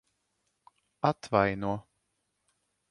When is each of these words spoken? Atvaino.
Atvaino. 1.09 1.73